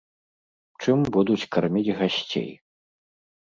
[0.85, 2.49] Чым будуць карміць гасцей?